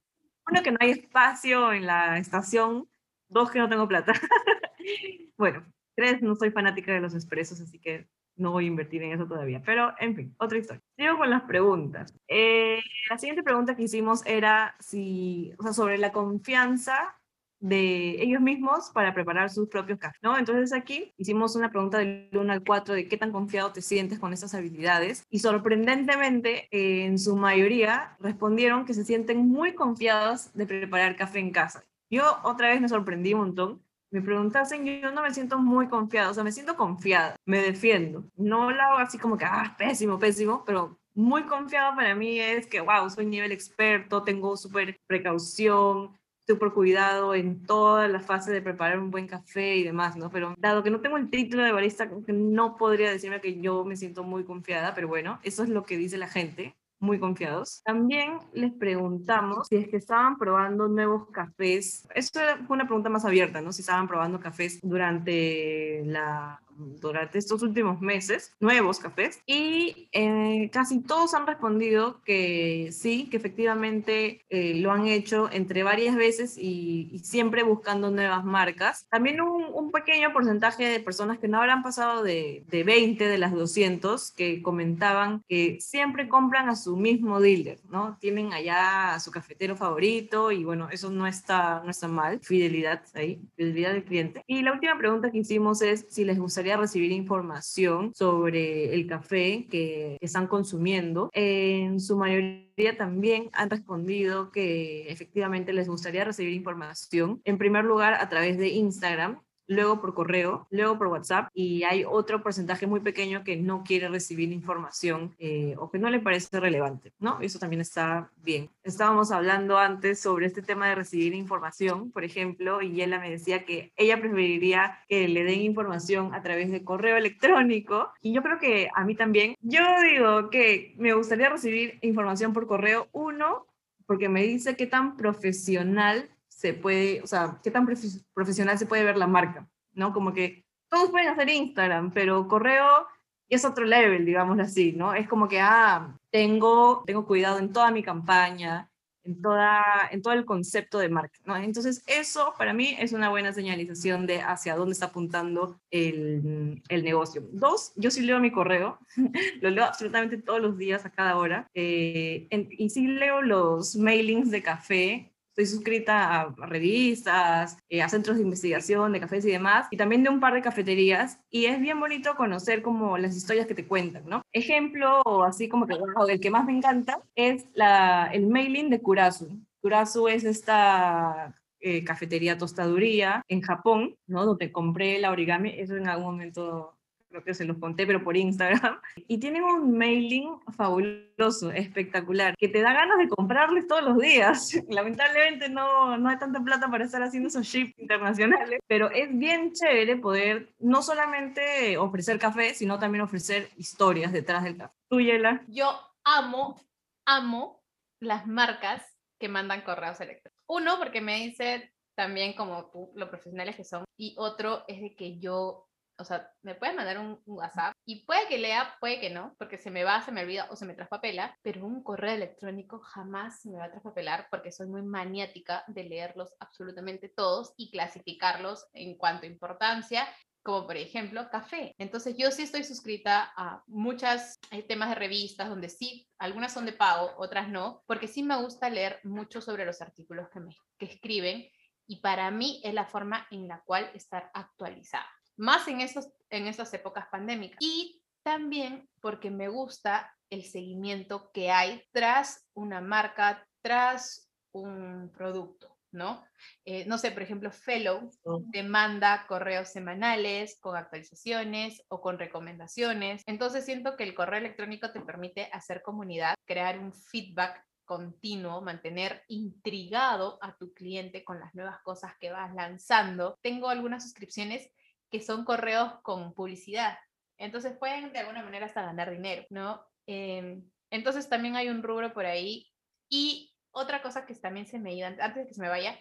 [0.48, 2.88] uno, que no hay espacio en la estación,
[3.28, 4.12] dos, que no tengo plata.
[5.36, 9.12] bueno, tres, no soy fanática de los expresos, así que no voy a invertir en
[9.12, 9.62] eso todavía.
[9.64, 10.82] Pero, en fin, otra historia.
[10.96, 12.14] Sigo con las preguntas.
[12.26, 17.19] Eh, la siguiente pregunta que hicimos era si, o sea, sobre la confianza
[17.60, 20.36] de ellos mismos para preparar sus propios cafés, ¿no?
[20.36, 24.18] Entonces aquí hicimos una pregunta del 1 al 4 de qué tan confiado te sientes
[24.18, 30.66] con estas habilidades y sorprendentemente en su mayoría respondieron que se sienten muy confiados de
[30.66, 31.84] preparar café en casa.
[32.10, 33.82] Yo otra vez me sorprendí un montón.
[34.12, 38.24] Me preguntasen, yo no me siento muy confiada, o sea, me siento confiada, me defiendo.
[38.36, 42.66] No lo hago así como que, ah, pésimo, pésimo, pero muy confiado para mí es
[42.66, 46.18] que, wow, soy nivel experto, tengo súper precaución,
[46.50, 50.30] súper cuidado en toda la fase de preparar un buen café y demás, ¿no?
[50.30, 53.96] Pero dado que no tengo el título de barista, no podría decirme que yo me
[53.96, 57.82] siento muy confiada, pero bueno, eso es lo que dice la gente muy confiados.
[57.84, 62.06] También les preguntamos si es que estaban probando nuevos cafés.
[62.14, 63.72] Esto fue una pregunta más abierta, ¿no?
[63.72, 66.60] Si estaban probando cafés durante la
[67.00, 73.36] durante estos últimos meses, nuevos cafés, y eh, casi todos han respondido que sí, que
[73.36, 79.06] efectivamente eh, lo han hecho entre varias veces y, siempre buscando nuevas marcas.
[79.10, 83.38] También un, un, pequeño porcentaje de personas que no habrán pasado de, de 20 de
[83.38, 88.16] las 200 que comentaban que siempre compran a su mismo dealer, ¿no?
[88.20, 93.02] Tienen allá a su cafetero favorito y bueno, eso no está, no está mal, fidelidad
[93.14, 94.42] ahí, fidelidad del cliente.
[94.46, 99.66] Y la última pregunta que hicimos es si les gustaría recibir información sobre el café
[99.70, 101.30] que están consumiendo.
[101.32, 108.14] En su mayoría también han respondido que efectivamente les gustaría recibir información, en primer lugar
[108.14, 113.00] a través de Instagram, luego por correo, luego por WhatsApp y hay otro porcentaje muy
[113.00, 117.40] pequeño que no quiere recibir información eh, o que no le parece relevante, ¿no?
[117.40, 118.68] Eso también está bien.
[118.82, 123.64] Estábamos hablando antes sobre este tema de recibir información, por ejemplo, y ella me decía
[123.64, 128.58] que ella preferiría que le den información a través de correo electrónico y yo creo
[128.58, 129.54] que a mí también.
[129.60, 133.66] Yo digo que me gustaría recibir información por correo, uno,
[134.06, 136.28] porque me dice qué tan profesional
[136.60, 137.86] se puede, o sea, qué tan
[138.34, 140.12] profesional se puede ver la marca, ¿no?
[140.12, 143.06] Como que todos pueden hacer Instagram, pero correo
[143.48, 145.14] es otro level, digámoslo así, ¿no?
[145.14, 148.90] Es como que, ah, tengo, tengo cuidado en toda mi campaña,
[149.24, 151.38] en, toda, en todo el concepto de marca.
[151.46, 151.56] ¿no?
[151.56, 157.04] Entonces, eso para mí es una buena señalización de hacia dónde está apuntando el, el
[157.04, 157.42] negocio.
[157.52, 158.98] Dos, yo sí leo mi correo,
[159.62, 164.50] lo leo absolutamente todos los días, a cada hora, eh, y sí leo los mailings
[164.50, 169.88] de café Estoy suscrita a revistas, eh, a centros de investigación de cafés y demás,
[169.90, 173.66] y también de un par de cafeterías, y es bien bonito conocer como las historias
[173.66, 174.42] que te cuentan, ¿no?
[174.52, 175.96] Ejemplo, así como que,
[176.28, 179.60] el que más me encanta es la, el mailing de Kurasu.
[179.80, 184.46] Kurasu es esta eh, cafetería tostaduría en Japón, ¿no?
[184.46, 186.94] Donde compré la origami, eso en algún momento
[187.30, 189.00] creo que se los conté, pero por Instagram.
[189.28, 194.72] Y tienen un mailing fabuloso, espectacular, que te da ganas de comprarles todos los días.
[194.88, 199.72] Lamentablemente no, no hay tanta plata para estar haciendo esos ships internacionales, pero es bien
[199.72, 204.94] chévere poder no solamente ofrecer café, sino también ofrecer historias detrás del café.
[205.08, 205.62] ¿Tú, Yela?
[205.68, 205.92] Yo
[206.24, 206.80] amo,
[207.24, 207.82] amo
[208.20, 209.02] las marcas
[209.38, 210.60] que mandan correos electrónicos.
[210.66, 215.14] Uno, porque me dice también como tú, lo profesionales que son, y otro es de
[215.14, 215.89] que yo
[216.20, 219.78] o sea, me puedes mandar un, WhatsApp y puede que lea, puede que no, porque
[219.78, 223.60] se me va, se me olvida o se me traspapela, pero un correo electrónico jamás
[223.60, 228.86] se me va a traspapelar porque soy muy maniática de leerlos absolutamente todos y clasificarlos
[228.92, 230.28] en cuanto a importancia
[230.62, 231.94] como por ejemplo café.
[231.96, 236.84] Entonces yo sí estoy suscrita a muchas hay temas de revistas donde sí, algunas son
[236.84, 240.76] de pago, otras no, porque sí me gusta leer mucho sobre los artículos que, me,
[240.98, 241.66] que escriben
[242.06, 245.28] y para mí es la forma en la cual estar actualizada
[245.60, 247.78] más en, esos, en esas épocas pandémicas.
[247.80, 255.96] Y también porque me gusta el seguimiento que hay tras una marca, tras un producto,
[256.12, 256.44] ¿no?
[256.84, 258.30] Eh, no sé, por ejemplo, Fellow
[258.72, 263.42] te manda correos semanales con actualizaciones o con recomendaciones.
[263.46, 269.44] Entonces siento que el correo electrónico te permite hacer comunidad, crear un feedback continuo, mantener
[269.46, 273.56] intrigado a tu cliente con las nuevas cosas que vas lanzando.
[273.62, 274.90] Tengo algunas suscripciones
[275.30, 277.18] que son correos con publicidad.
[277.58, 280.04] Entonces pueden de alguna manera hasta ganar dinero, ¿no?
[280.26, 282.90] Em, entonces también hay un rubro por ahí.
[283.28, 286.18] Y otra cosa que también se me iba, antes de que se me vaya,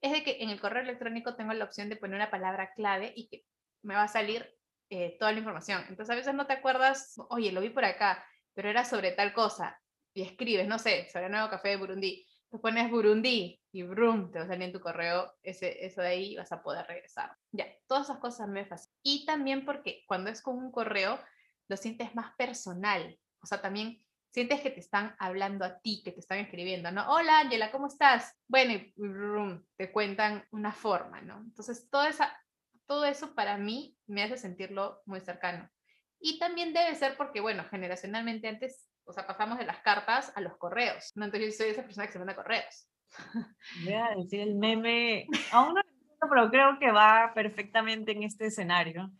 [0.00, 3.12] es de que en el correo electrónico tengo la opción de poner una palabra clave
[3.16, 3.44] y que
[3.82, 4.54] me va a salir
[4.90, 5.84] eh, toda la información.
[5.88, 9.32] Entonces a veces no te acuerdas, oye, lo vi por acá, pero era sobre tal
[9.32, 9.80] cosa.
[10.12, 14.40] Y escribes, no sé, sobre nuevo café de Burundi te pones Burundi y brum, te
[14.40, 17.36] va a salir en tu correo ese, eso de ahí y vas a poder regresar.
[17.52, 18.96] Ya, todas esas cosas me fascinan.
[19.02, 21.18] Y también porque cuando es con un correo,
[21.68, 23.16] lo sientes más personal.
[23.40, 27.08] O sea, también sientes que te están hablando a ti, que te están escribiendo, ¿no?
[27.12, 28.36] Hola, Angela, ¿cómo estás?
[28.48, 31.38] Bueno, y brum, te cuentan una forma, ¿no?
[31.38, 32.36] Entonces, todo, esa,
[32.86, 35.70] todo eso para mí me hace sentirlo muy cercano.
[36.18, 40.40] Y también debe ser porque, bueno, generacionalmente antes o sea, pasamos de las cartas a
[40.40, 41.10] los correos.
[41.16, 41.24] ¿no?
[41.24, 42.88] Entonces yo soy esa persona que se manda correos.
[43.84, 48.22] Voy a decir el meme, aún no lo entiendo, pero creo que va perfectamente en
[48.22, 49.10] este escenario.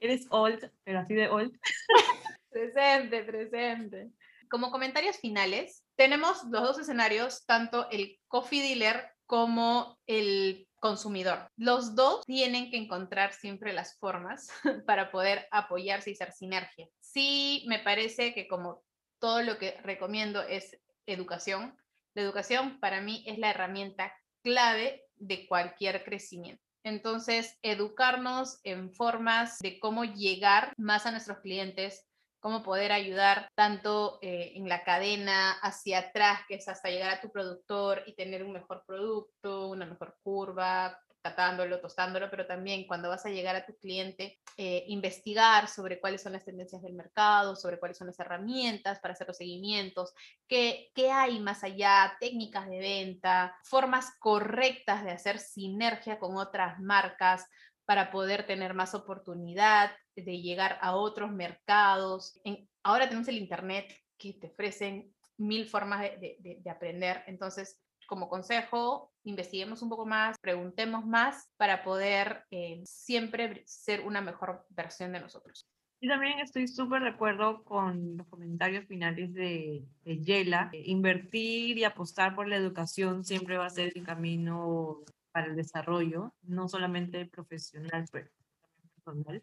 [0.00, 1.52] Eres old, pero así de old.
[2.50, 4.10] presente, presente.
[4.48, 11.50] Como comentarios finales, tenemos los dos escenarios, tanto el coffee dealer como el consumidor.
[11.56, 14.48] Los dos tienen que encontrar siempre las formas
[14.86, 16.88] para poder apoyarse y ser sinergia.
[17.00, 18.85] Sí, me parece que como
[19.26, 21.76] todo lo que recomiendo es educación.
[22.14, 26.62] La educación para mí es la herramienta clave de cualquier crecimiento.
[26.84, 32.06] Entonces, educarnos en formas de cómo llegar más a nuestros clientes,
[32.38, 37.20] cómo poder ayudar tanto eh, en la cadena hacia atrás, que es hasta llegar a
[37.20, 43.08] tu productor y tener un mejor producto, una mejor curva, catándolo, tostándolo, pero también cuando
[43.08, 47.56] vas a llegar a tu cliente, eh, investigar sobre cuáles son las tendencias del mercado,
[47.56, 50.14] sobre cuáles son las herramientas para hacer los seguimientos,
[50.46, 56.78] qué, qué hay más allá, técnicas de venta, formas correctas de hacer sinergia con otras
[56.78, 57.44] marcas
[57.84, 62.40] para poder tener más oportunidad de llegar a otros mercados.
[62.84, 68.28] ahora tenemos el Internet que te ofrecen mil formas de, de, de aprender, entonces como
[68.28, 75.12] consejo, investiguemos un poco más, preguntemos más para poder eh, siempre ser una mejor versión
[75.12, 75.66] de nosotros.
[75.98, 80.70] Y también estoy súper de acuerdo con los comentarios finales de, de Yela.
[80.72, 85.02] Invertir y apostar por la educación siempre va a ser el camino
[85.32, 88.28] para el desarrollo, no solamente profesional, pero
[88.60, 89.42] también personal.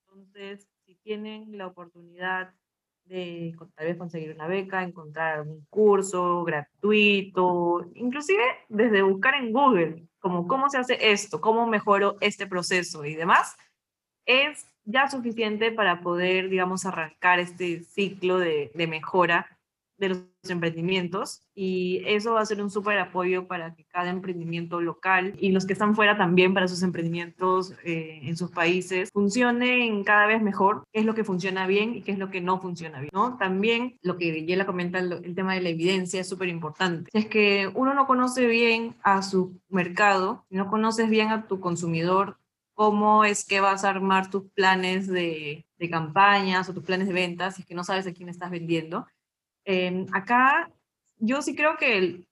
[0.00, 2.54] Entonces, si tienen la oportunidad
[3.04, 10.06] de tal vez conseguir una beca, encontrar algún curso gratuito, inclusive desde buscar en Google,
[10.18, 13.56] como cómo se hace esto, cómo mejoro este proceso y demás,
[14.26, 19.46] es ya suficiente para poder, digamos, arrancar este ciclo de, de mejora
[20.02, 24.80] de los emprendimientos y eso va a ser un súper apoyo para que cada emprendimiento
[24.80, 30.02] local y los que están fuera también para sus emprendimientos eh, en sus países funcionen
[30.02, 32.60] cada vez mejor, qué es lo que funciona bien y qué es lo que no
[32.60, 33.12] funciona bien.
[33.38, 37.08] También lo que Yela comenta, el, tema de la evidencia es súper importante.
[37.12, 42.38] Es que uno no conoce bien a su mercado, no conoces bien a tu consumidor,
[42.74, 47.14] cómo es que vas a armar tus planes de, de campañas o tus planes de
[47.14, 49.06] ventas, si es que no sabes a quién estás vendiendo,
[49.64, 50.70] Em, acá
[51.18, 52.24] yo sí creo que,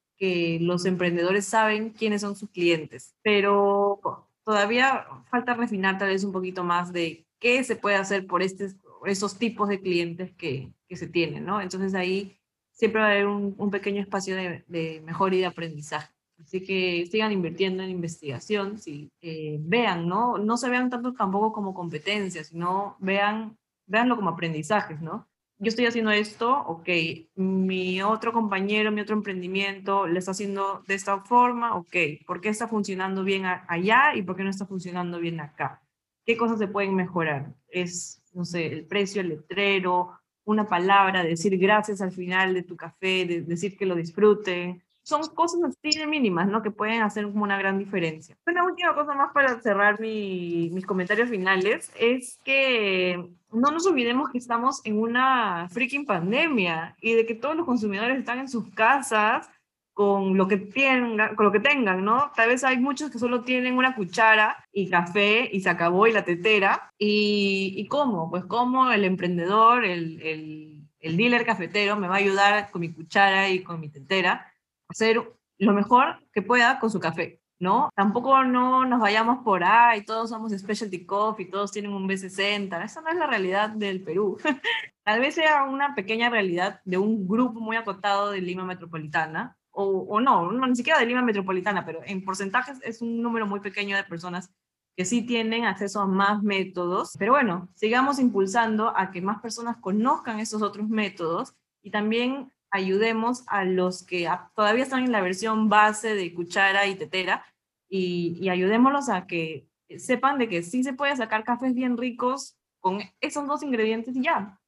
[0.61, 6.63] los emprendedores saben quiénes son sus clientes, pero todavía falta refinar tal vez un poquito
[6.63, 8.77] más de qué se puede hacer por, estos,
[9.07, 11.63] esos tipos de clientes que, se tienen, ¿no?
[11.63, 12.37] Entonces ahí
[12.73, 16.13] siempre va a haber un, un pequeño espacio de, de mejora y de aprendizaje.
[16.43, 20.39] Así que sigan invirtiendo en investigación, sí, eh, vean, ¿no?
[20.39, 23.57] No se vean tanto tampoco como competencias, sino vean,
[23.87, 25.29] veanlo como aprendizajes, ¿no?
[25.61, 26.89] Yo estoy haciendo esto, ok,
[27.35, 31.97] mi otro compañero, mi otro emprendimiento le está haciendo de esta forma, ok,
[32.27, 35.83] ¿por qué está funcionando bien allá y por qué no está funcionando bien acá?
[36.25, 37.53] ¿Qué cosas se pueden mejorar?
[37.69, 42.75] Es, no sé, el precio, el letrero, una palabra, decir gracias al final de tu
[42.75, 46.63] café, decir que lo disfruten, son cosas así de mínimas, ¿no?
[46.63, 48.37] Que pueden hacer como una gran diferencia.
[48.47, 54.39] Una última cosa más para cerrar mis comentarios finales es que no nos olvidemos que
[54.39, 59.49] estamos en una freaking pandemia y de que todos los consumidores están en sus casas
[59.93, 62.33] con lo que tengan, con lo que tengan, ¿no?
[62.35, 66.13] Tal vez hay muchos que solo tienen una cuchara y café y se acabó y
[66.13, 66.93] la tetera.
[66.97, 68.31] ¿Y, y cómo?
[68.31, 72.93] Pues cómo el emprendedor, el, el, el dealer cafetero me va a ayudar con mi
[72.93, 74.47] cuchara y con mi tetera
[74.89, 75.23] hacer
[75.59, 77.91] lo mejor que pueda con su café, ¿no?
[77.95, 83.01] Tampoco no nos vayamos por ahí, todos somos specialty coffee, todos tienen un B60, esa
[83.03, 84.39] no es la realidad del Perú.
[85.05, 89.85] Tal vez sea una pequeña realidad de un grupo muy acotado de Lima Metropolitana, o,
[89.85, 93.61] o no, no, ni siquiera de Lima Metropolitana, pero en porcentajes es un número muy
[93.61, 94.51] pequeño de personas
[94.97, 97.17] que sí tienen acceso a más métodos.
[97.19, 103.45] Pero bueno, sigamos impulsando a que más personas conozcan esos otros métodos y también ayudemos
[103.47, 107.45] a los que todavía están en la versión base de cuchara y tetera
[107.89, 109.67] y, y ayudémoslos a que
[109.99, 114.23] sepan de que sí se puede sacar cafés bien ricos con esos dos ingredientes y
[114.23, 114.59] ya,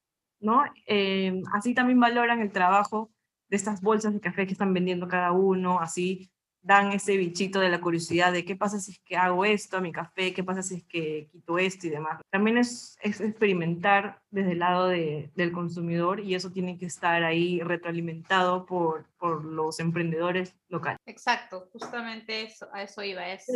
[0.41, 0.65] ¿no?
[0.87, 3.13] Eh, así también valoran el trabajo
[3.49, 6.32] de estas bolsas de café que están vendiendo cada uno, así
[6.63, 9.81] dan ese bichito de la curiosidad de qué pasa si es que hago esto a
[9.81, 12.21] mi café, qué pasa si es que quito esto y demás.
[12.31, 18.65] También es, experimentar desde el lado del consumidor y eso tiene que estar ahí retroalimentado
[18.65, 20.99] por, por los emprendedores locales.
[21.07, 23.29] Exacto, justamente eso, a eso iba.
[23.29, 23.47] Es,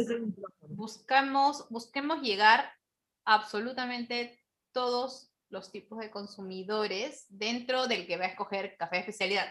[0.68, 2.72] buscamos, busquemos llegar
[3.24, 4.42] a absolutamente
[4.72, 9.46] todos los tipos de consumidores dentro del que va a escoger café de especialidad,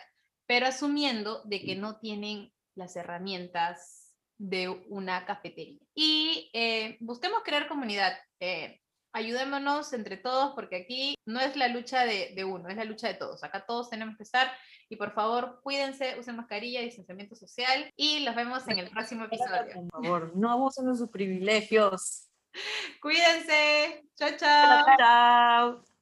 [0.45, 5.79] pero asumiendo de que no tienen las herramientas de una cafetería.
[5.93, 8.17] Y eh, busquemos crear comunidad.
[8.39, 8.81] Eh,
[9.13, 13.07] ayudémonos entre todos porque aquí no es la lucha de, de, uno, es la lucha
[13.07, 13.43] de todos.
[13.43, 14.51] Acá todos tenemos que estar
[14.89, 19.87] y por favor cuídense, usen mascarilla, distanciamiento social y los vemos en el próximo episodio.
[19.89, 22.27] Por favor, no abusen de sus privilegios.
[23.01, 24.03] Cuídense.
[24.17, 24.85] Chao, chao.
[24.97, 25.94] Chao.